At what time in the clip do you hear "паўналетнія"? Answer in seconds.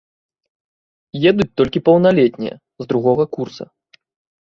1.91-2.55